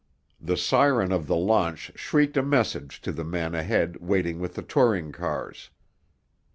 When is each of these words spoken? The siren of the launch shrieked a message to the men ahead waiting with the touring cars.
The 0.41 0.57
siren 0.57 1.11
of 1.11 1.27
the 1.27 1.35
launch 1.35 1.91
shrieked 1.93 2.35
a 2.35 2.41
message 2.41 3.01
to 3.01 3.11
the 3.11 3.23
men 3.23 3.53
ahead 3.53 3.97
waiting 3.97 4.39
with 4.39 4.55
the 4.55 4.63
touring 4.63 5.11
cars. 5.11 5.69